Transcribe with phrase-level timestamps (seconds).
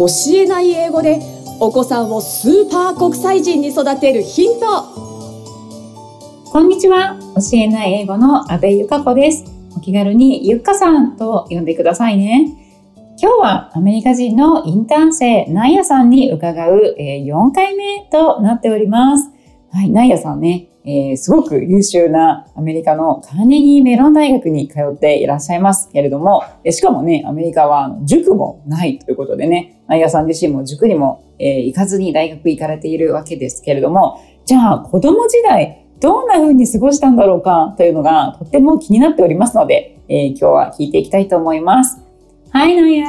[0.00, 1.20] 教えない英語で
[1.60, 4.82] お子さんをスーパー国際人に育てるヒント。
[6.50, 7.18] こんにちは。
[7.34, 9.44] 教えない英語の阿部由香子です。
[9.76, 12.46] お気軽にゆっかさんと呼んでくださいね。
[13.20, 19.30] 今日はアメリカ人のインターン生ナイヤさんに伺う、え4回目となっております。
[19.72, 42.00] はいナイヤさんねえー、すごく優秀なアメリカのカーネギーメロン大学に通っていらっしゃいますけれども、しかもね、アメリカは塾もないということでね、ナイヤさん自身も塾にも、えー、行かずに大学行かれているわけですけれども、じゃあ子供時代、どんな風に過ごしたんだろうかというのがとっても気になっておりますので、えー、今日は聞いていきたいと思います。
[42.52, 43.04] Hi, Naya.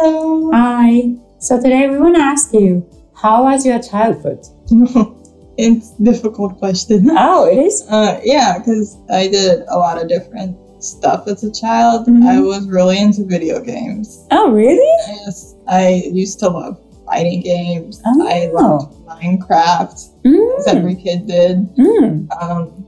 [0.00, 0.50] Hello.
[0.52, 1.16] Hi.
[1.40, 4.38] So today we want to ask you, how was your childhood?
[5.58, 7.10] It's difficult question.
[7.18, 7.84] Oh, it is.
[7.88, 12.06] Uh, yeah, because I did a lot of different stuff as a child.
[12.06, 12.26] Mm-hmm.
[12.26, 14.26] I was really into video games.
[14.30, 14.92] Oh, really?
[15.08, 18.02] Yes, I used to love fighting games.
[18.04, 18.28] Oh.
[18.28, 20.58] I loved Minecraft, mm.
[20.58, 21.58] as every kid did.
[21.76, 22.28] Mm.
[22.40, 22.86] Um,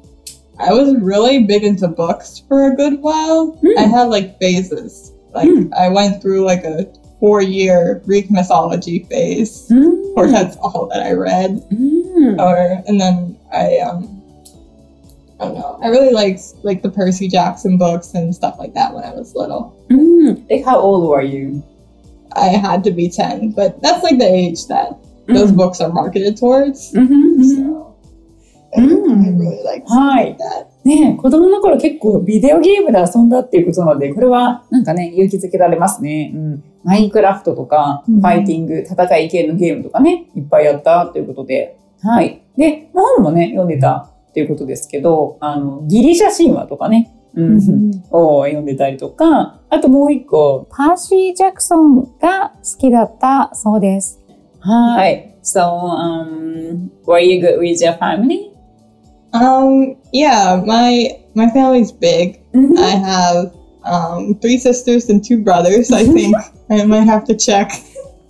[0.59, 3.59] I was really big into books for a good while.
[3.63, 3.79] Mm.
[3.79, 5.13] I had like phases.
[5.35, 5.73] Like mm.
[5.75, 10.13] I went through like a four year Greek mythology phase, mm.
[10.17, 11.63] or that's all that I read.
[12.19, 12.39] Mm.
[12.41, 14.19] Or and then I um
[15.41, 15.79] I don't know.
[15.83, 19.35] I really liked like the Percy Jackson books and stuff like that when I was
[19.35, 19.77] little.
[19.89, 20.51] Mm.
[20.51, 21.63] Like how old were you?
[22.33, 25.57] I had to be ten, but that's like the age that those mm.
[25.57, 26.93] books are marketed towards.
[26.93, 27.43] Mm-hmm, mm-hmm.
[27.45, 27.97] So
[28.77, 30.67] I, I really liked that.
[30.85, 36.33] ね子供の頃結構ビデオゲームで遊んだっていうことなので、これはなんかね、勇気づけられますね。
[36.35, 36.65] うん。
[36.83, 41.77] マインクラフトとか、ファイティング、戦い系のゲームとかね、いっぱいやったっていうことで。
[42.03, 42.43] はい。
[42.57, 47.59] で、本もね、読んでたっていうことですけど、あの、ギリシャ神話とかね、うん、
[48.11, 54.21] を読んでたりとか、あともう一個、パーシー・ジャクソンが好きだったそうです。
[54.61, 55.35] はい。
[55.43, 58.53] So, um, were you good with your family?
[59.33, 62.43] Um, yeah, my my family's big.
[62.53, 62.79] Mm-hmm.
[62.79, 63.55] I have
[63.85, 65.93] um, three sisters and two brothers.
[65.93, 66.37] I think
[66.71, 67.73] I might have to check.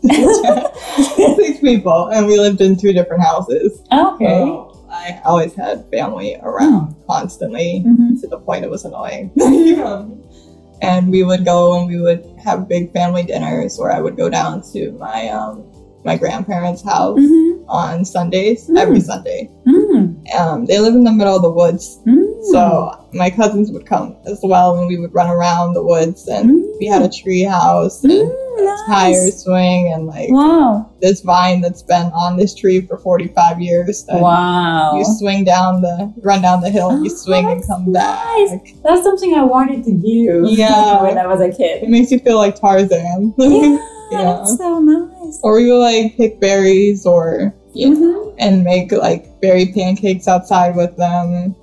[1.36, 3.82] Six people, and we lived in two different houses.
[3.92, 4.24] Okay.
[4.24, 7.06] So I always had family around mm.
[7.06, 8.16] constantly mm-hmm.
[8.20, 9.32] to the point it was annoying.
[10.82, 14.28] and we would go and we would have big family dinners, or I would go
[14.28, 15.64] down to my um,
[16.04, 17.68] my grandparents' house mm-hmm.
[17.68, 18.78] on Sundays, mm.
[18.78, 19.50] every Sunday.
[19.66, 20.34] Mm.
[20.34, 22.00] Um, they live in the middle of the woods.
[22.06, 22.27] Mm.
[22.44, 26.28] So my cousins would come as well, and we would run around the woods.
[26.28, 26.78] And mm.
[26.78, 28.80] we had a tree house and mm, nice.
[28.80, 30.90] a tire swing, and like wow.
[31.00, 34.04] this vine that's been on this tree for 45 years.
[34.08, 34.96] wow!
[34.96, 38.50] You swing down the, run down the hill, oh, you swing and come nice.
[38.50, 38.68] back.
[38.84, 40.46] That's something I wanted to do.
[40.58, 41.84] Yeah, when I was a kid.
[41.84, 43.34] It makes you feel like Tarzan.
[43.38, 43.78] Yeah.
[44.10, 44.22] Yeah.
[44.22, 45.38] That's so nice.
[45.42, 48.36] Or we would like pick berries or yeah, mm-hmm.
[48.38, 51.54] and make like berry pancakes outside with them.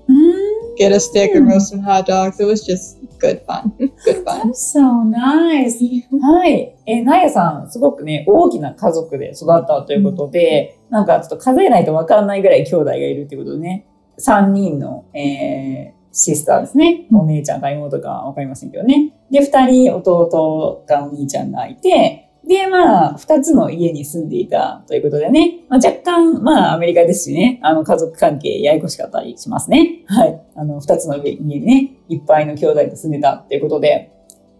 [0.75, 0.91] Mm-hmm.
[0.91, 2.39] Get a stick and roast some hot dogs.
[2.39, 3.73] It was just good fun.
[4.03, 4.47] good fun.
[4.47, 5.79] That's so nice.
[6.21, 6.75] はい。
[6.85, 13.87] えー、ナヤさん、すごくね、大きな家族で育ったということで、うん、なんかちょっと数えないとわかんないぐらい兄弟がいるっていうことでね、
[14.19, 17.07] 3人の、えー、シスターですね。
[17.11, 19.13] お姉ちゃんか妹かわかりませんけどね。
[19.31, 30.03] で、二人弟かお兄ちゃんがいて、で、まあ、二つの家に住んでいたということでね、まあ、若干、まあ、アメリカですしね、あの、家族関係ややこしかったりしますね。
[30.07, 30.41] はい。
[30.55, 34.11] あの、二つの家にね、いっぱいの兄弟と住んでたっていうことで、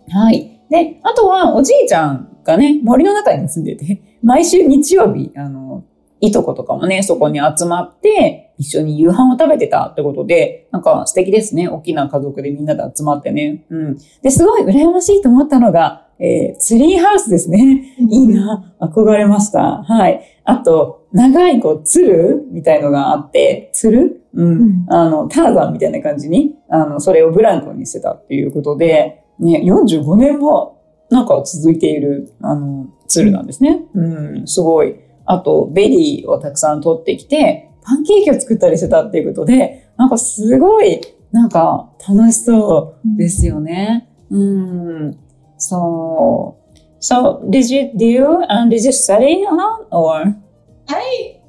[0.10, 0.62] はい。
[0.70, 5.84] で、あとは、おじいちゃんがね、森の中に住んでて、毎週日曜日、あの、
[6.22, 11.68] いとことかもね、そこに集まって、一緒に夕飯を食べてたってことで、なんか素敵ですね。
[11.68, 13.66] 大きな家族でみんなで集まってね。
[13.70, 13.98] うん。
[14.22, 17.96] で、すごい羨ましいと思ったのが、えー、ツリーハウスですね。
[18.00, 18.76] いいな。
[18.80, 19.84] 憧れました。
[19.84, 20.22] はい。
[20.44, 24.86] あと、長いこう、ツルみたいのがあって、ツルうん。
[24.90, 33.86] あの、ターザンみたいな感じに、あの、それをブランコにしてたっていうことで、ね、45年もなんか続いている、あの、ツルなんですね。
[33.94, 34.96] うん、すごい。
[35.26, 41.02] あと、ベリーをたくさん取ってきて、パンケーキを作ったりしてたっていうことで、なんかすごい、
[41.32, 44.10] なんか楽しそうですよね。
[44.30, 45.18] うん。
[45.70, 46.58] So,
[47.00, 50.36] so did you do and did you study a lot or?
[50.88, 51.40] I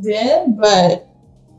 [0.00, 1.06] did, but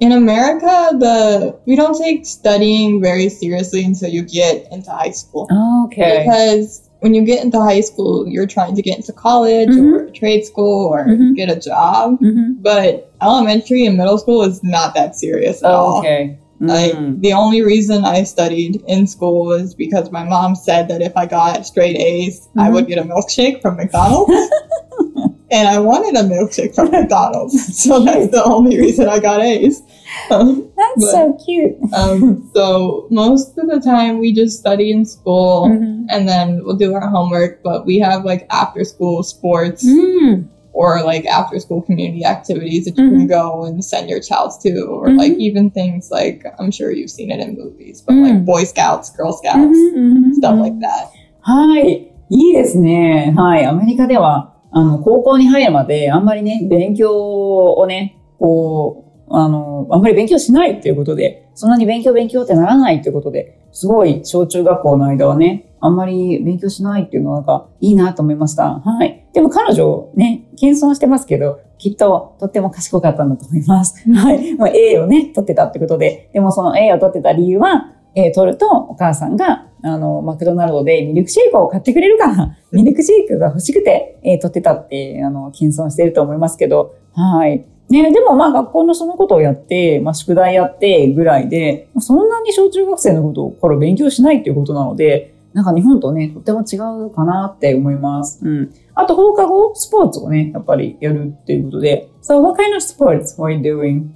[0.01, 5.47] in America, the we don't take studying very seriously until you get into high school.
[5.85, 6.23] okay.
[6.25, 9.93] Because when you get into high school, you're trying to get into college mm-hmm.
[9.93, 11.33] or trade school or mm-hmm.
[11.33, 12.19] get a job.
[12.19, 12.61] Mm-hmm.
[12.61, 15.99] But elementary and middle school is not that serious at oh, all.
[15.99, 16.37] Okay.
[16.61, 17.19] Like mm.
[17.21, 21.25] the only reason I studied in school was because my mom said that if I
[21.25, 22.59] got straight A's, mm-hmm.
[22.59, 24.31] I would get a milkshake from McDonald's.
[25.51, 27.51] and I wanted a milkshake from McDonald's.
[27.81, 29.81] So that's the only reason I got A's.
[30.29, 31.77] Um, That's so cute.
[31.93, 36.05] um, so most of the time we just study in school Mhm.
[36.09, 40.47] and then we'll do our homework, but we have like after school sports Mm
[40.80, 43.16] or like after school community activities that you Mhm.
[43.16, 45.16] can go and send your child to, or Mhm.
[45.18, 48.22] like even things like I'm sure you've seen it in movies, but Mm.
[48.22, 51.08] like Boy Scouts, Girl Scouts, うん stuff like that.
[51.40, 52.12] はい。
[52.28, 53.32] いいですね。
[53.36, 53.64] はい。
[53.64, 68.79] アメリカでは、あの、高校に入るまで、あんまりね、勉強をね、こう、あの、あんまり勉強しないっていうことで、 そんなに勉強勉強ってならないっていうことで、すごい小中学校の間はね、あんまり勉強しないっていうのはなんかいいなと思いました。
[68.79, 69.27] はい。
[69.31, 74.11] でも彼女ね、謙遜してますけど、きっととっても賢かったんだと思います。
[74.11, 74.55] はい。
[74.55, 87.65] もう A をね、取ってたってことで、でもその A を取ってた理由は、えー取るとお母さんがあのマクドナルドでミルクシェイクを買ってくれるからミルクシェイクが欲しくて、えー取ってたってあの謙遜してると思いますけどはい。
[87.91, 98.39] ね、でもまあ学校のそのことをやって、まあ、宿題やってぐらいで、まあそんなに小中学生のことをから勉強しないっていうことなので、なんか日本とね、とっても違うかなって思います。
[98.41, 98.73] うん。
[98.95, 102.09] あと放課後、スポーツをね、やっぱりやるっていうことで。
[102.21, 104.09] So what kind of sports were you doing?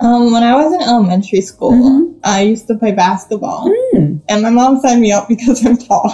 [0.00, 2.14] Um, when I was in elementary school, Mhm.
[2.22, 4.22] I used to play basketball, うん。
[4.28, 6.10] and my mom signed me up because I'm tall,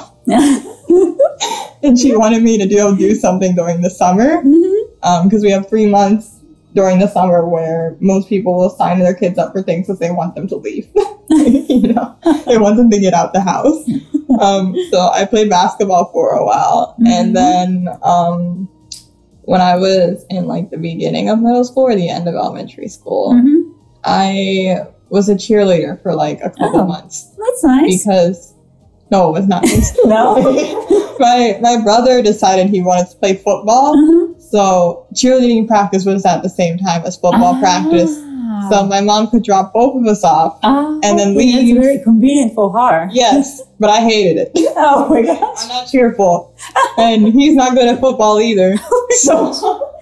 [1.82, 4.42] and she wanted me to do do something during the summer.
[4.42, 5.28] うん。
[5.28, 6.37] because we have three months
[6.78, 10.12] during the summer where most people will sign their kids up for things because they
[10.20, 10.86] want them to leave.
[11.76, 12.08] you know,
[12.46, 13.80] they want them to get out the house.
[14.46, 17.08] Um, so I played basketball for a while, Mhm.
[17.16, 17.68] and then
[18.04, 18.68] um,
[19.50, 22.88] when I was in like the beginning of middle school or the end of elementary
[22.88, 23.72] school, うん。
[24.04, 26.86] I was a cheerleader for like a couple Oh.
[26.86, 28.04] months That's nice.
[28.04, 28.54] because
[29.10, 29.64] no, it was not.
[30.04, 30.36] No.
[31.18, 33.94] My my brother decided he wanted to play football.
[33.94, 34.40] うん。
[34.40, 38.10] So cheerleading practice was at the same time as football practice.
[38.20, 38.68] Ah.
[38.70, 40.58] So my mom could drop both of us off.
[40.62, 41.74] Ah, and then leave.
[41.74, 43.08] That's very convenient for her.
[43.12, 44.52] Yes, but I hated it.
[44.80, 45.38] Oh my gosh.
[45.62, 46.54] I'm not cheerful,
[46.96, 48.76] and he's not good at football either.
[49.20, 49.52] So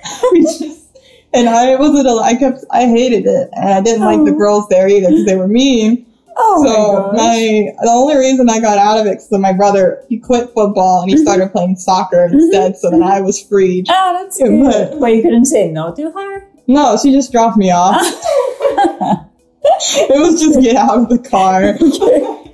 [0.33, 0.87] we just
[1.35, 2.07] and I wasn't.
[2.23, 2.65] I kept.
[2.71, 4.39] I hated it, and I didn't like the Oh.
[4.39, 6.07] girls there either because they were mean.
[6.57, 7.37] Oh so my my
[7.83, 11.11] the only reason I got out of it because my brother he quit football and
[11.11, 11.23] he Mhm.
[11.23, 12.77] started playing soccer instead.
[12.77, 13.87] So then I was freed.
[13.91, 14.91] Ah, that's Yeah, good.
[14.91, 16.45] but- But you couldn't say no to her?
[16.67, 18.01] No, she just dropped me off.
[20.13, 21.77] it was just get out of the car.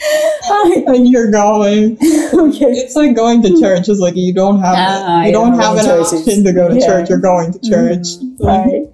[0.00, 0.84] Hi.
[0.94, 1.94] and you're going.
[2.32, 2.66] Okay.
[2.66, 3.88] It's like going to church.
[3.88, 6.20] It's like you don't have Ah, you don't have an choices.
[6.22, 6.86] option to go to Yeah.
[6.86, 7.08] church.
[7.10, 8.06] You're going to church.
[8.40, 8.87] はい。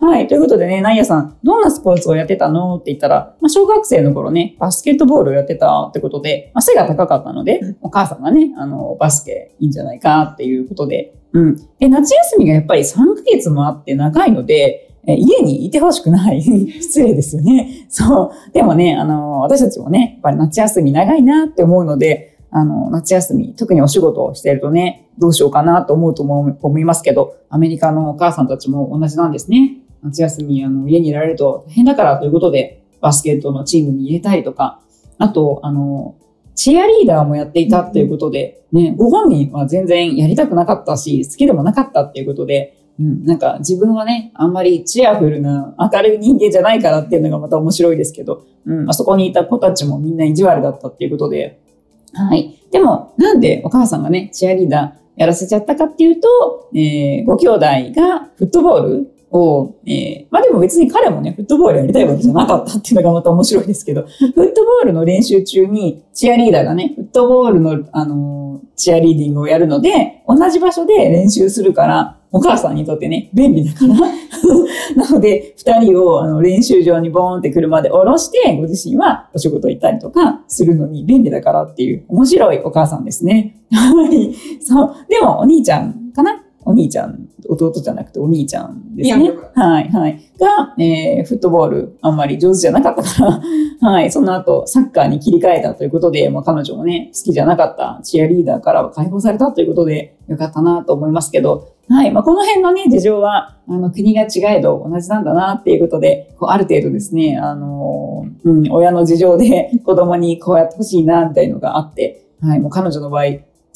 [0.00, 0.28] はい。
[0.28, 2.76] ということでね、ナイヤさん、どんなスポーツをやってたの？
[2.76, 10.22] って言ったら、まあ、小学生の頃ね、バスケットボールをやってたってことで、まあ、背が高かったので、うんお母さんがね、あの、バスケいいんじゃないか？
[10.34, 11.56] っていうことで、うん。
[11.78, 16.42] で、夏休みがやっぱり3ヶ月もあって長いので、え家にいてほしくない。
[16.82, 17.86] 失礼ですよね。
[17.88, 18.52] そう。
[18.52, 29.78] でもね、あの、私たちもね、やっぱり夏休み長いなって思うので、あの、夏休み、特にお仕事をしているとね、どうしようかなと思うと思いますけど、アメリカのお母さんたちも同じなんですね。
[30.06, 34.80] 夏休み、あの、家にいられると大変だからということで、バスケットのチームに入れたりとか、
[35.18, 36.16] あと、あの、
[36.54, 51.60] チアリーダーもやっていたっていうことで、ね、ご本人は全然やりたくなかったし、好きでもなかったっていうことで、うん、なんか自分はね、あんまりチアフルな明るい人間じゃないからっていうのがまた面白いですけど、うん、あそこにいた子たちもみんな意地悪だったっていうことで、
[52.14, 52.58] はい。
[52.72, 57.60] でも、なんでお母さんがね、チアリーダーやらせちゃったかっていうと、えーご兄弟
[57.94, 73.94] がフットボールを、えーまあでも別に彼もね、フットボールやりたいわけじゃなかったっていうのがまた面白いですけど、 フットボールの練習中にチアリーダーがね、フットボールの、あのーチアリーディングをやるので、同じ場所で練習するから、お母さんにとってね、便利だから。
[74.94, 83.56] なので、二人をあの練習場にボーンって車で降ろして、ご自身はお仕事行ったりとかするのに便利だからっていう面白いお母さんですね。
[83.70, 84.34] はい。
[84.60, 84.94] そう。
[85.08, 86.42] でも、お兄ちゃんかな？
[86.66, 89.30] お兄ちゃん、弟じゃなくてお兄ちゃんですね。
[89.54, 90.32] はい、はい。
[90.38, 93.40] が、えーフットボールあんまり上手じゃなかったから、
[93.88, 94.10] はい。
[94.10, 102.10] その後、サッカーに切り替えたということで、まあ、彼女もね、好きじゃなかったチアリーダーからは解放されたということで、よかったなと思いますけど、はい。
[102.10, 112.58] まあ、この辺のね、事情は、あの、国が違えど同じなんだなっていうことで、こうある程度ですね、あのーうん、親の事情で子供にこうやってほしいな、みたいのがあって、はい。
[112.58, 113.24] もう彼女の場合、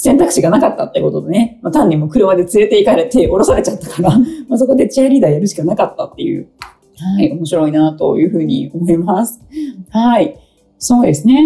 [0.03, 6.49] 選択肢がなかったってことでね、まあ、単にもう車で連れて行かれて降ろされちゃったから、まあ、そこでチアリーダーやるしかなかったっていう、
[7.19, 9.43] はい、面白いなというふうに思います。
[9.91, 10.39] はい。
[10.79, 11.45] そうですね。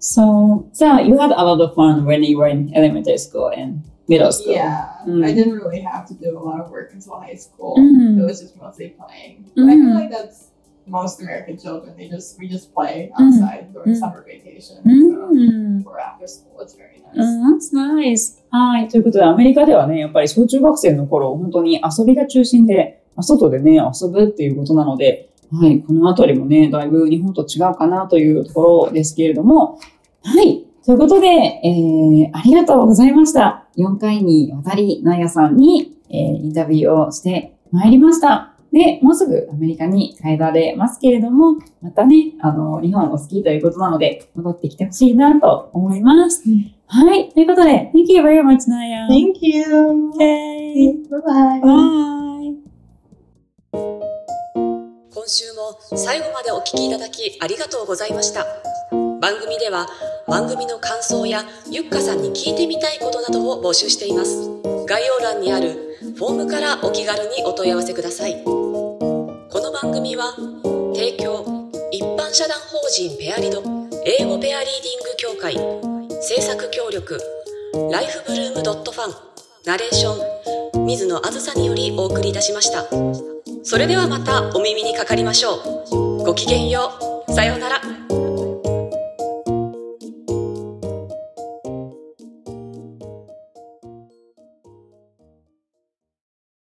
[0.00, 3.80] So, so you had a lot of fun when you were in elementary school and
[4.06, 4.52] middle school.
[4.52, 5.24] Yeah, Mm.
[5.24, 7.74] I didn't really have to do a lot of work until high school.
[7.78, 8.20] Mm.
[8.20, 9.46] It was just mostly playing.
[9.56, 9.94] But I feel Mm.
[9.94, 10.47] like that's
[10.90, 11.94] most American children.
[11.96, 13.98] They just we just play outside during Mm.
[13.98, 15.84] summer vacation Mm.
[15.86, 16.60] or after school.
[16.62, 17.16] It's very nice.
[17.16, 18.38] Mm, that's nice.
[18.50, 18.88] はい。
[18.88, 25.80] ということで、アメリカではね、やっぱり小中学生の頃、本当に遊びが中心で、まあ外でね、遊ぶっていうことなので、はい。
[25.80, 29.78] このあたりもね、だいぶ日本と違うかなというところですけれども、
[30.22, 30.64] はい。
[30.84, 33.66] ということで、えー、ありがとうございました。
[33.76, 38.54] 4回にわたり、ナヤさんに、えー、インタビューをしてまいりました。
[38.72, 46.42] で、もうすぐアメリカに帰られますけれども、またね、あの、日本お好きということなので、戻ってきてほしいなと思います。
[46.86, 47.30] はい。
[47.30, 49.06] ということで、Thank you very much, Naya.
[49.08, 49.64] Thank you.
[50.14, 50.94] Okay.
[51.08, 51.60] Bye bye.
[51.60, 52.08] Bye.
[55.14, 58.46] 今週も最後までお聞きいただきありがとうございました
[59.20, 59.86] 番組では
[60.26, 64.48] 番組の感想やゆっかさんに聞いてみたいことなどを募集しています
[64.86, 70.32] 概要欄にあるフォームからお気軽にお問い合わせくださいこの番組は
[70.94, 73.62] 提供一般社団法人ペアリド
[74.04, 77.18] 英語ペアリーディング協会制作協力
[77.90, 79.14] ライフブルームドットファン
[79.66, 82.86] ナレーション水野あずさによりお送りいたしました
[83.64, 85.56] それではまたお耳にかかりましょ
[85.90, 86.24] う。
[86.24, 86.90] ごきげんよ
[87.28, 87.32] う。
[87.34, 88.07] さようなら。